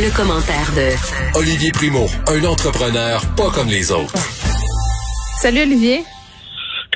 [0.00, 4.14] Le, commentaire de Olivier Primo, un entrepreneur pas comme les autres.
[5.40, 6.04] Salut Olivier.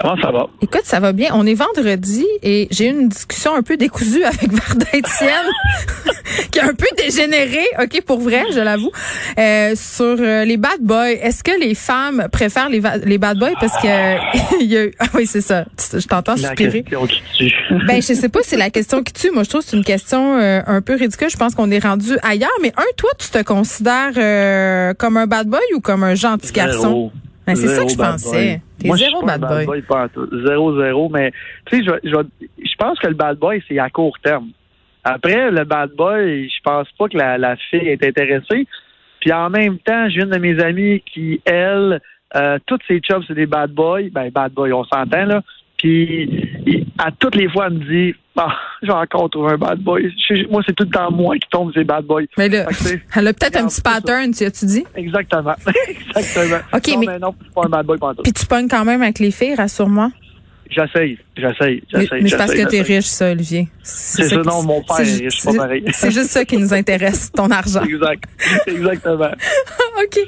[0.02, 0.48] Comment ça va?
[0.60, 1.30] Écoute, ça va bien.
[1.32, 5.50] On est vendredi et j'ai eu une discussion un peu décousue avec Varda Etienne,
[6.50, 8.90] qui a un peu dégénéré, OK, pour vrai, je l'avoue,
[9.38, 11.12] euh, sur euh, les bad boys.
[11.12, 13.52] Est-ce que les femmes préfèrent les, les bad boys?
[13.60, 15.66] Parce que il y a Ah oui, c'est ça.
[15.78, 16.84] Je t'entends soupirer.
[16.90, 17.54] La question qui tue.
[17.86, 19.30] ben, je sais pas si c'est la question qui tue.
[19.30, 21.30] Moi, je trouve que c'est une question euh, un peu ridicule.
[21.30, 22.50] Je pense qu'on est rendu ailleurs.
[22.60, 27.12] Mais un, toi, tu te considères comme un bad boy ou comme un gentil garçon?
[27.46, 28.60] Ben, c'est ça que je pensais.
[28.82, 29.66] T'es zéro bad boy.
[29.66, 30.08] boy pas
[30.46, 31.08] zéro, zéro.
[31.08, 31.32] Mais,
[31.66, 34.50] tu sais, je, je, je pense que le bad boy, c'est à court terme.
[35.04, 38.66] Après, le bad boy, je pense pas que la, la fille est intéressée.
[39.20, 42.00] Puis en même temps, j'ai une de mes amies qui, elle,
[42.34, 44.10] euh, toutes ses chums, c'est des bad boys.
[44.10, 45.42] Ben, bad boy, on s'entend, là.
[45.76, 46.50] Puis,
[46.98, 50.12] à toutes les fois, elle me dit, bah, j'ai encore trouvé un bad boy.
[50.50, 52.22] moi, c'est tout le temps moi qui tombe ces bad boys.
[52.38, 52.66] Mais là,
[53.14, 54.84] elle a peut-être un petit pattern, tu as-tu dit?
[54.96, 55.54] Exactement.
[55.88, 56.58] Exactement.
[56.72, 58.84] OK, non, mais, mais non, c'est pas un bad boy pendant Puis tu pognes quand
[58.84, 60.10] même avec les filles, rassure-moi.
[60.70, 62.22] J'essaye, j'essaye, j'essaye.
[62.22, 63.68] Mais c'est parce que t'es riche, ça, Olivier.
[63.82, 65.84] C'est ça, non, mon père est riche, pas pareil.
[65.92, 67.82] C'est juste ça qui nous intéresse, ton argent.
[67.82, 68.24] Exact,
[68.66, 69.30] exactement.
[70.02, 70.18] OK.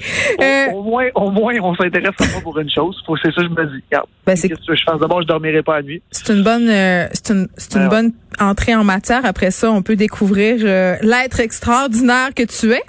[0.40, 2.96] Euh, au, moins, au moins, on s'intéresse à moi pour une chose.
[3.22, 3.82] C'est ça je me dis.
[3.90, 4.98] Regarde, ben, qu'est-ce que je fais?
[4.98, 6.02] D'abord, je dormirai pas la nuit.
[6.10, 9.24] C'est une bonne, euh, c'est une, c'est une bonne entrée en matière.
[9.24, 12.82] Après ça, on peut découvrir euh, l'être extraordinaire que tu es.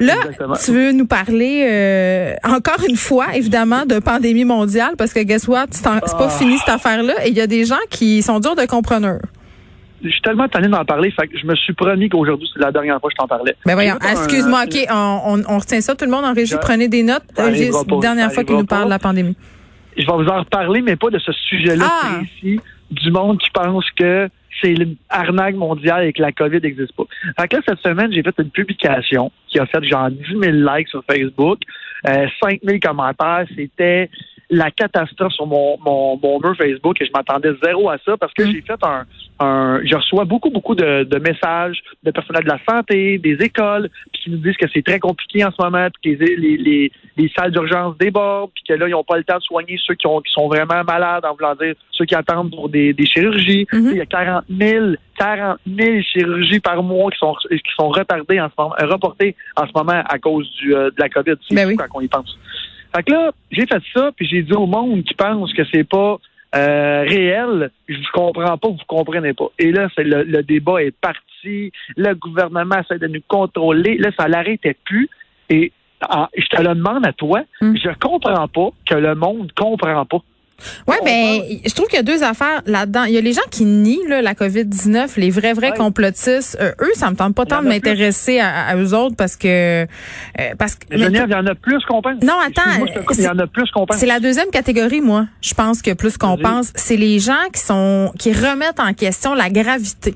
[0.00, 0.54] Là, Exactement.
[0.62, 5.46] tu veux nous parler euh, encore une fois, évidemment, de pandémie mondiale, parce que guess
[5.48, 6.28] what, c'est pas Ah.
[6.28, 7.14] fini cette affaire-là.
[7.24, 9.20] Et il y a des gens qui sont durs de compreneur.
[10.02, 12.70] Je suis tellement tanné d'en parler, fait que je me suis promis qu'aujourd'hui, c'est la
[12.70, 13.56] dernière fois que je t'en parlais.
[13.64, 16.52] Ben voyons, un- excuse-moi, OK, on, on, on retient ça, tout le monde en régie,
[16.52, 17.22] Je- prenez des notes.
[17.38, 19.36] La pas, dernière fois qu'il nous parle de la pandémie.
[19.96, 22.08] Je vais vous en reparler, mais pas de ce sujet-là Ah!
[22.18, 22.60] précis
[22.90, 24.28] du monde qui pense que
[24.60, 27.04] c'est une arnaque mondiale et que la COVID n'existe pas.
[27.40, 30.42] Fait que là, cette semaine, j'ai fait une publication qui a fait genre 10 000
[30.52, 31.60] likes sur Facebook,
[32.08, 33.46] euh, 5 000 commentaires.
[33.56, 34.10] C'était
[34.50, 38.32] la catastrophe sur mon, mon, mon mur Facebook et je m'attendais zéro à ça parce
[38.34, 38.50] que Mm.
[38.52, 39.04] j'ai fait un,
[39.40, 39.80] un...
[39.84, 44.22] Je reçois beaucoup, beaucoup de, de messages de personnels de la santé, des écoles, puis
[44.24, 46.92] qui nous disent que c'est très compliqué en ce moment, puis que les, les, les,
[47.16, 49.94] les salles d'urgence débordent, puis que là, ils n'ont pas le temps de soigner ceux
[49.94, 53.06] qui, ont, qui sont vraiment malades, en voulant dire ceux qui attendent pour des, des
[53.06, 53.66] chirurgies.
[53.72, 53.90] Mhm.
[53.92, 54.86] Il y a 40 000,
[55.18, 59.66] 40 000 chirurgies par mois qui sont, qui sont retardées en ce moment, reportées en
[59.66, 61.34] ce moment à cause du, euh, de la COVID.
[61.48, 61.76] C'est Ben oui.
[61.76, 62.38] quand on y pense.
[62.94, 65.84] Fait que là, j'ai fait ça, puis j'ai dit au monde qui pense que c'est
[65.88, 66.18] pas
[66.54, 69.48] euh, réel, je vous comprends pas, vous comprenez pas.
[69.58, 74.10] Et là, c'est le, le débat est parti, le gouvernement essaie de nous contrôler, là,
[74.16, 75.08] ça l'arrêtait plus.
[75.50, 75.72] Et
[76.08, 77.74] en- je te le demande à toi, Hmm.
[77.76, 80.18] je comprends pas que le monde comprend pas.
[80.88, 83.04] Ouais, On ben, parle- je trouve qu'il y a deux affaires là-dedans.
[83.04, 85.76] Il y a les gens qui nient là, la COVID-19, les vrais, vrais Ouais.
[85.76, 86.56] complotistes.
[86.60, 89.84] Euh, eux, ça me tente pas tant de m'intéresser à, à eux autres parce que...
[89.84, 89.86] euh,
[90.58, 92.22] parce que mais Geneviève, il y en a plus qu'on pense.
[92.22, 92.62] Non, attends,
[93.06, 93.96] coupe, Il y en a plus qu'on pense.
[93.98, 95.26] c'est la deuxième catégorie, moi.
[95.40, 99.34] Je pense que plus qu'on pense, c'est les gens qui sont qui remettent en question
[99.34, 100.14] la gravité.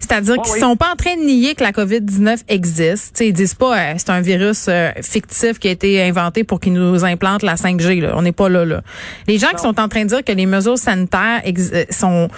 [0.00, 0.60] C'est-à-dire Ah qu'ils oui.
[0.60, 3.14] sont pas en train de nier que la COVID-19 existe.
[3.14, 6.60] T'sais, ils disent pas euh, c'est un virus euh, fictif qui a été inventé pour
[6.60, 8.00] qu'il nous implante la 5G.
[8.00, 8.12] Là.
[8.14, 8.82] On n'est pas là, là.
[9.26, 12.28] Les gens qui sont en train de dire que les mesures sanitaires euh, sont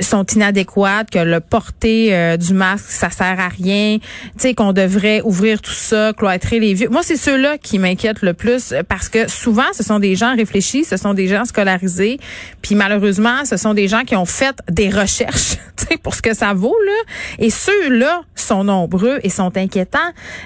[0.00, 4.08] sont inadéquates, que le porter euh, du masque, ça sert à rien, tu
[4.38, 6.88] sais qu'on devrait ouvrir tout ça, cloîtrer les vieux.
[6.88, 10.34] Moi, c'est ceux-là qui m'inquiètent le plus euh, parce que souvent, ce sont des gens
[10.34, 12.18] réfléchis, ce sont des gens scolarisés,
[12.62, 16.22] puis malheureusement, ce sont des gens qui ont fait des recherches, tu sais, pour ce
[16.22, 17.12] que ça vaut là.
[17.38, 19.98] Et ceux-là sont nombreux et sont inquiétants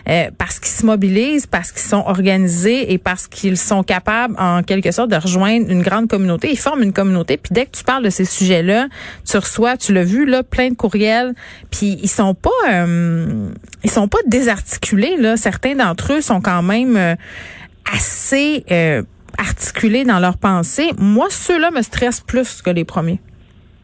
[0.09, 4.63] euh, parce qu'ils se mobilisent, parce qu'ils sont organisés et parce qu'ils sont capables, en
[4.63, 6.51] quelque sorte, de rejoindre une grande communauté.
[6.51, 7.37] Ils forment une communauté.
[7.37, 8.89] Puis dès que tu parles de ces sujets-là,
[9.39, 11.35] reçois, tu l'as vu là, plein de courriels.
[11.71, 13.49] Puis ils sont pas, euh,
[13.85, 15.37] ils sont pas désarticulés là.
[15.37, 17.15] Certains d'entre eux sont quand même euh,
[17.93, 19.03] assez euh,
[19.39, 20.91] articulés dans leurs pensées.
[20.99, 23.21] Moi, ceux-là me stressent plus que les premiers.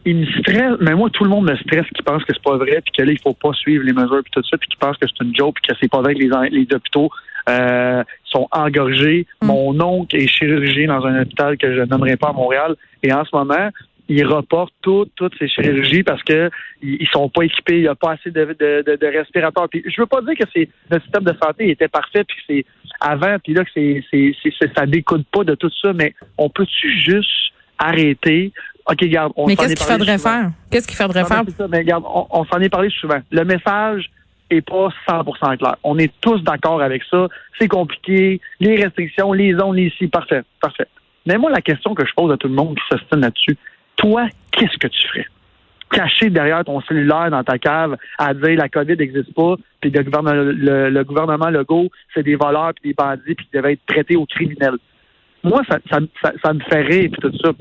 [0.05, 2.57] il me stresse, mais moi, tout le monde me stresse qui pense que c'est pas
[2.57, 4.77] vrai, puis que là, il faut pas suivre les mesures, puis tout ça, puis qui
[4.77, 7.09] pense que c'est une joke, puis que c'est pas vrai que les, les hôpitaux
[7.49, 9.27] euh, sont engorgés.
[9.41, 9.47] Mm.
[9.47, 13.23] Mon oncle est chirurgien dans un hôpital que je nommerai pas à Montréal, et en
[13.25, 13.69] ce moment,
[14.09, 16.49] ils reportent toutes toutes ces chirurgies parce que
[16.81, 19.69] ils sont pas équipés, il n'y a pas assez de, de, de, respirateurs.
[19.69, 22.65] Puis je veux pas dire que c'est notre système de santé était parfait puis c'est
[22.99, 26.99] avant puis là que c'est c'est ça découle pas de tout ça, mais on peut-tu
[26.99, 28.51] juste arrêter?
[28.85, 30.51] OK, garde, on Mais qu'est-ce qu'il faudrait faire?
[30.69, 31.43] Qu'est-ce qu'il faudrait faire?
[31.57, 33.19] Ça, mais regarde, on, s'en est parlé souvent.
[33.31, 34.09] Le message
[34.49, 35.75] est pas 100% clair.
[35.83, 37.27] On est tous d'accord avec ça.
[37.59, 38.41] C'est compliqué.
[38.59, 40.87] Les restrictions, les zones ici, parfait, parfait.
[41.25, 43.57] Mais moi, la question que je pose à tout le monde qui s'ostine là-dessus,
[43.95, 45.27] toi, qu'est-ce que tu ferais?
[45.91, 50.03] Caché derrière ton cellulaire dans ta cave à dire la COVID n'existe pas, puis le
[50.03, 54.15] gouvernement, le, gouvernement Legault, c'est des voleurs puis des bandits puis qui devaient être traités
[54.15, 54.77] aux criminels.
[55.43, 57.51] Moi, ça, ça, me fait rire puis tout ça.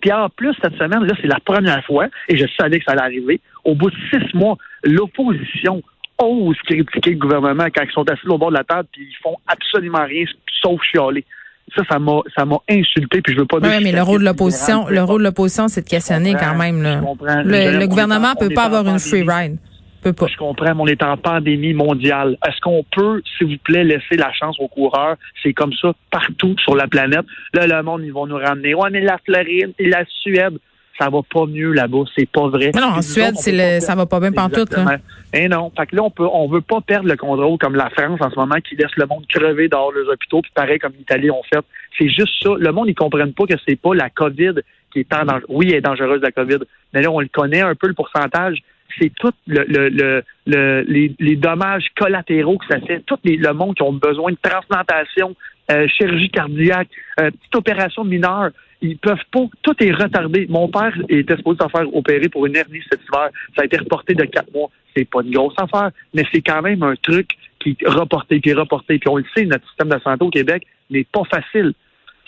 [0.00, 2.92] Puis en plus, cette semaine, là, c'est la première fois, et je savais que ça
[2.92, 5.82] allait arriver, au bout de six mois, l'opposition
[6.18, 9.22] ose critiquer le gouvernement quand ils sont assis au bord de la table puis ils
[9.22, 10.24] font absolument rien
[10.62, 11.24] sauf chialer.
[11.74, 13.70] Ça, ça m'a, ça m'a insulté, puis je veux pas dire.
[13.70, 16.82] Oui, mais le rôle de l'opposition, le rôle de l'opposition, c'est de questionner quand même.
[16.82, 17.00] Là.
[17.44, 19.56] Le, le gouvernement peut pas avoir une free ride.
[20.02, 20.26] Peut pas.
[20.26, 22.36] Je comprends, mais on est en pandémie mondiale.
[22.46, 25.16] Est-ce qu'on peut, s'il vous plaît, laisser la chance aux coureurs?
[25.42, 27.24] C'est comme ça partout sur la planète.
[27.54, 28.74] Là, le monde, ils vont nous ramener.
[28.74, 30.58] Ouais, mais la Floride et la Suède
[30.98, 32.70] ça va pas mieux là-bas, c'est pas vrai.
[32.74, 34.72] Mais non, en Suède, c'est le, ça va pas bien pantoute.
[34.72, 34.98] Là.
[35.34, 37.74] Et eh non, fait que là on peut, on veut pas perdre le contrôle comme
[37.74, 40.78] la France en ce moment qui laisse le monde crever dehors les hôpitaux, puis pareil
[40.78, 41.64] comme l'Italie ont fait.
[41.98, 42.50] C'est juste ça.
[42.58, 44.56] Le monde ils comprennent pas que c'est pas la COVID
[44.92, 45.44] qui est en danger.
[45.48, 46.58] Oui, elle est dangereuse la COVID,
[46.92, 48.62] mais là on le connaît un peu le pourcentage.
[48.98, 50.84] C'est tout le, le, le,
[51.18, 53.00] les, dommages collatéraux que ça fait.
[53.06, 55.34] Tout le monde qui ont besoin de transplantation,
[55.70, 56.88] euh, chirurgie cardiaque,
[57.20, 58.50] euh, petite opération mineure
[58.82, 59.44] ils peuvent pas.
[59.62, 60.46] Tout est retardé.
[60.50, 63.30] Mon père était supposé s'en faire opérer pour une hernie cet hiver.
[63.56, 64.70] Ça a été reporté de quatre mois.
[64.94, 67.30] C'est pas une grosse affaire, mais c'est quand même un truc
[67.60, 68.98] qui est reporté, qui est reporté.
[68.98, 71.72] Puis on le sait, notre système de santé au Québec n'est pas facile.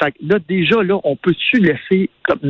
[0.00, 2.40] Fait que là, déjà, là, on peut-tu laisser comme,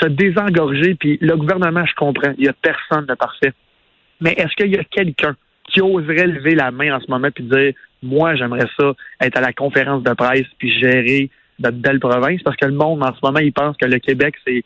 [0.00, 0.94] se désengorger?
[0.94, 3.52] Puis le gouvernement, je comprends, il y a personne de parfait.
[4.20, 7.44] Mais est-ce qu'il y a quelqu'un qui oserait lever la main en ce moment puis
[7.44, 7.72] dire
[8.02, 12.56] moi, j'aimerais ça être à la conférence de presse puis gérer notre belle province parce
[12.56, 14.64] que le monde, en ce moment, il pense que le Québec, c'est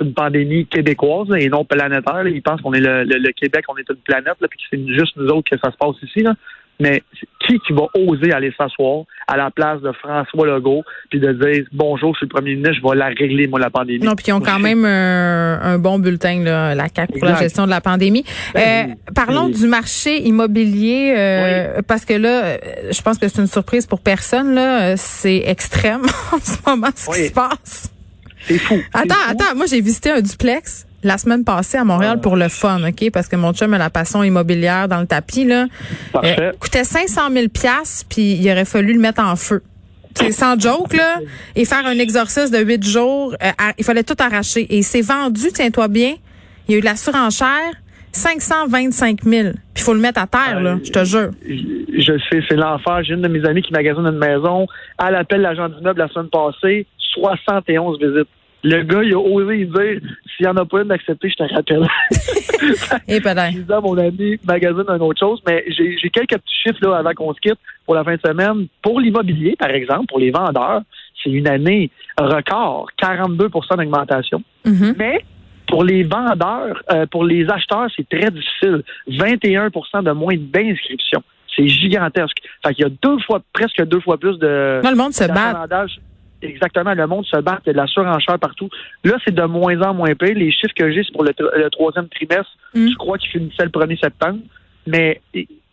[0.00, 2.26] une pandémie québécoise et non planétaire.
[2.26, 5.28] Il pense qu'on est le, Québec, on est une planète, puis que c'est juste nous
[5.28, 6.20] autres que ça se passe ici.
[6.20, 6.34] Là.
[6.80, 7.02] Mais
[7.46, 11.64] qui qui va oser aller s'asseoir à la place de François Legault puis de dire
[11.72, 14.04] bonjour, je suis le premier ministre, je vais la régler moi la pandémie?
[14.04, 17.64] Non, puis ils ont quand même un, bon bulletin là, la CAC pour la gestion
[17.64, 18.24] de la pandémie.
[18.54, 22.58] Ben euh, parlons du marché immobilier euh, parce que là, euh,
[22.90, 24.96] je pense que c'est une surprise pour personne là.
[24.96, 26.02] C'est extrême
[26.32, 27.92] en ce moment ce qui se passe.
[28.40, 28.78] C'est fou.
[28.92, 32.80] Attends, attends, moi j'ai visité un duplex la semaine passée à Montréal pour le fun,
[32.86, 33.10] OK?
[33.12, 35.66] Parce que mon chum a la passion immobilière dans le tapis, là.
[36.12, 36.36] Parfait.
[36.40, 37.46] Euh, coûtait 500 000
[38.08, 39.62] puis il aurait fallu le mettre en feu.
[40.14, 41.18] C'est sans joke, là.
[41.54, 44.66] Et faire un exorcisme de huit jours, euh, il fallait tout arracher.
[44.76, 46.14] Et c'est vendu, tiens-toi bien.
[46.66, 47.72] Il y a eu de la surenchère.
[48.12, 49.48] 525 000.
[49.50, 51.30] Puis il faut le mettre à terre, là, je te jure.
[51.46, 53.02] Je sais, c'est l'enfer.
[53.04, 54.66] J'ai une de mes amies qui magasine une maison.
[55.06, 56.86] Elle appelle l'agent d'immeuble la semaine passée.
[57.14, 58.28] 71 visites.
[58.64, 60.00] Le gars, il a osé dire
[60.36, 61.86] s'il n'y en a pas une d'accepter, je te rappelle.
[63.08, 63.52] Et peut-être.
[63.52, 66.96] Je disais à mon ami, magasine une autre chose, mais j'ai quelques petits chiffres là
[66.96, 68.66] avant qu'on se quitte pour la fin de semaine.
[68.82, 70.82] Pour l'immobilier, par exemple, pour les vendeurs,
[71.22, 74.42] c'est une année record, 42% d'augmentation.
[74.64, 74.94] Mm-hmm.
[74.98, 75.24] Mais
[75.68, 78.82] pour les vendeurs, euh, pour les acheteurs, c'est très difficile.
[79.08, 81.22] 21% de moins d'inscriptions.
[81.54, 82.38] C'est gigantesque.
[82.64, 84.80] Fait qu'il y a deux fois, presque deux fois plus de.
[84.82, 85.66] Non, le monde se bat.
[86.40, 88.68] Exactement, le monde se bat, il y a de la surenchère partout.
[89.04, 90.34] Là, c'est de moins en moins payé.
[90.34, 91.32] Les chiffres que j'ai, c'est pour le,
[91.70, 92.50] troisième trimestre.
[92.74, 92.88] Mm.
[92.88, 94.38] Je crois qu'il finissait le 1er septembre.
[94.86, 95.20] Mais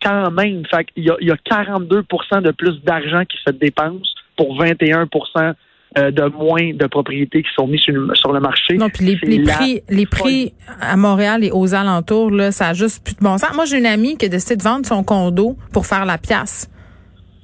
[0.02, 3.52] quand même, fait il, y a, il y a 42% de plus d'argent qui se
[3.52, 5.54] dépense pour 21%
[5.98, 8.76] euh, de moins de propriétés qui sont mises sur le, marché.
[8.76, 13.02] Non, puis les, prix, les prix à Montréal et aux alentours, là, ça a juste
[13.04, 13.54] plus de bon sens.
[13.54, 16.68] Moi, j'ai une amie qui a décidé de vendre son condo pour faire la pièce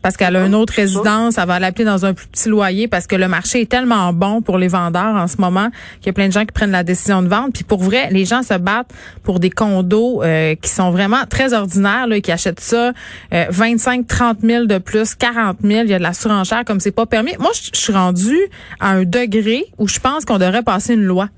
[0.02, 3.06] parce qu'elle a une autre résidence, elle va l'appeler dans un plus petit loyer parce
[3.06, 6.12] que le marché est tellement bon pour les vendeurs en ce moment qu'il y a
[6.12, 7.50] plein de gens qui prennent la décision de vendre.
[7.54, 8.92] Puis pour vrai, les gens se battent
[9.22, 12.92] pour des condos euh, qui sont vraiment très ordinaires, là, qui achètent ça
[13.30, 15.82] 25, 30 000 de plus, 40 000.
[15.84, 17.34] Il y a de la surenchère comme c'est pas permis.
[17.38, 18.40] Moi, je suis rendue
[18.80, 21.28] à un degré où je pense qu'on devrait passer une loi.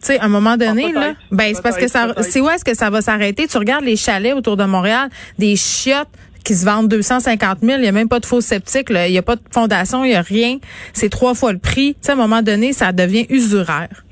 [0.00, 2.48] Tu sais, à un moment donné, ah, là, ben c'est parce que ça, c'est où
[2.48, 3.46] est-ce que ça va s'arrêter?
[3.46, 6.08] Tu regardes les chalets autour de Montréal, des chiottes
[6.50, 7.78] qui se vendent 250 000.
[7.78, 8.88] Il n'y a même pas de faux sceptiques.
[8.90, 10.04] Il n'y a pas de fondation.
[10.04, 10.58] Il n'y a rien.
[10.92, 11.94] C'est trois fois le prix.
[12.08, 14.02] À un moment donné, ça devient usuraire.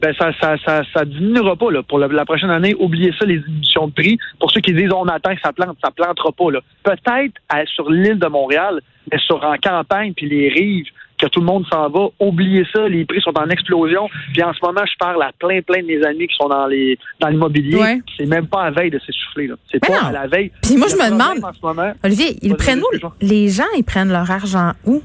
[0.00, 1.82] Ben ça, ça, diminuera pas là.
[1.82, 2.76] pour la, prochaine année.
[2.78, 4.16] Oubliez ça les diminutions de prix.
[4.38, 6.44] Pour ceux qui disent on attend que ça plante, ça plantera pas.
[6.84, 7.34] Peut-être
[7.74, 8.80] sur l'île de Montréal,
[9.10, 10.86] mais sur en campagne puis les rives,
[11.18, 12.08] que tout le monde s'en va.
[12.20, 14.08] Oubliez ça, les prix sont en explosion.
[14.32, 16.66] Puis en ce moment, je parle à plein, plein de mes amis qui sont dans
[16.66, 17.76] les dans l'immobilier.
[17.78, 18.00] Ouais.
[18.16, 19.50] C'est même pas à veille de s'essouffler.
[19.70, 20.08] C'est pas non.
[20.08, 20.50] à la veille.
[20.62, 23.08] Puis moi, je me demande, en ce moment, Olivier, ils prennent où?
[23.20, 25.02] Les gens, ils prennent leur argent où?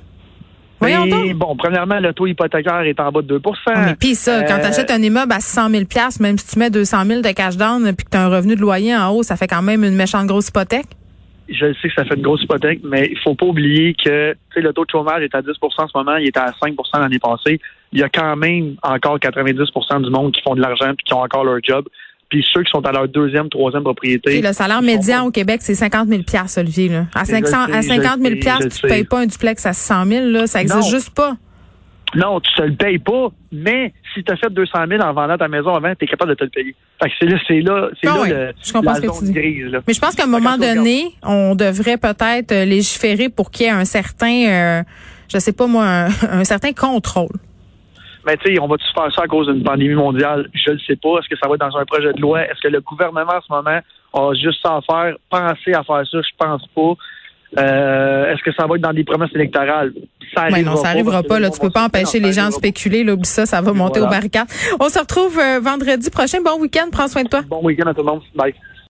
[0.81, 1.33] Mais, donc.
[1.35, 4.55] bon, premièrement, le taux hypothécaire est en bas de 2 Ah, mais puis ça, quand
[4.55, 5.83] Euh, tu achètes un immeuble à 600 000
[6.19, 8.55] même si tu mets 200 000 de cash down puis que tu as un revenu
[8.55, 10.87] de loyer en haut, ça fait quand même une méchante grosse hypothèque.
[11.53, 14.73] Je sais que ça fait une grosse hypothèque, mais il faut pas oublier que le
[14.73, 17.59] taux de chômage est à 10% en ce moment, il était à 5% l'année passée.
[17.93, 21.13] Il y a quand même encore 90% du monde qui font de l'argent puis qui
[21.13, 21.85] ont encore leur job.
[22.29, 24.41] Puis ceux qui sont à leur deuxième, troisième propriété.
[24.41, 26.21] Le salaire médian pas- au Québec, c'est 50 000
[26.57, 26.87] Olivier.
[26.87, 27.05] Là.
[27.13, 29.19] À, Je le 500, sais, à je 50 000 le sais, tu ne payes pas
[29.19, 30.87] un duplex à 600 000 là, ça existe Non.
[30.89, 31.33] juste pas.
[32.15, 35.37] Non, tu te le payes pas, mais si tu as fait 200 000 en vendant
[35.37, 36.75] ta maison avant, tu es capable de te le payer.
[37.01, 39.01] Fait que c'est là, c'est là, c'est Ah là oui, le, je comprends la ce
[39.01, 39.33] que tu zone dis.
[39.33, 39.65] grise.
[39.71, 39.79] Là.
[39.87, 43.69] Mais je pense qu'à un moment donné, on devrait peut-être euh, légiférer pour qu'il y
[43.69, 44.83] ait un certain, euh,
[45.31, 47.29] je sais pas moi, un, un certain contrôle.
[48.27, 50.47] Mais tu sais, on va-tu faire ça à cause d'une pandémie mondiale?
[50.53, 51.17] Je le sais pas.
[51.19, 52.41] Est-ce que ça va être dans un projet de loi?
[52.43, 53.79] Est-ce que le gouvernement en ce moment
[54.13, 55.15] a juste ça à faire?
[55.29, 56.19] Penser à faire ça?
[56.21, 56.93] Je pense pas.
[57.57, 59.93] Euh, Est-ce que ça va être dans des promesses électorales?
[60.35, 61.39] Ça Ouais, non, ça pas, arrivera parce que pas.
[61.39, 63.03] Là, tu peux pas empêcher les gens de spéculer.
[63.03, 64.17] Là, oublie ça, ça va monter aux voilà.
[64.17, 64.47] barricades.
[64.79, 66.39] On se retrouve euh, vendredi prochain.
[66.41, 66.87] Bon week-end.
[66.91, 67.41] Prends soin de toi.
[67.47, 68.21] Bon week-end à tout le monde.
[68.35, 68.53] Bye.